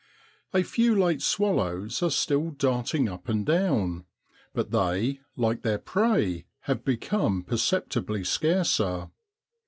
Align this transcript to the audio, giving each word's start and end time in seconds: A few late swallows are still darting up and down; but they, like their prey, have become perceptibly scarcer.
A 0.51 0.63
few 0.63 0.95
late 0.95 1.21
swallows 1.21 2.01
are 2.01 2.09
still 2.09 2.49
darting 2.49 3.07
up 3.07 3.29
and 3.29 3.45
down; 3.45 4.05
but 4.51 4.71
they, 4.71 5.19
like 5.35 5.61
their 5.61 5.77
prey, 5.77 6.45
have 6.61 6.83
become 6.83 7.43
perceptibly 7.43 8.23
scarcer. 8.23 9.11